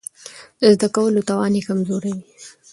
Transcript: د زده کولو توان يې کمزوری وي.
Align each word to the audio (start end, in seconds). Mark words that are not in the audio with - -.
د 0.59 0.61
زده 0.75 0.87
کولو 0.95 1.27
توان 1.29 1.53
يې 1.57 1.65
کمزوری 1.67 2.11
وي. 2.17 2.25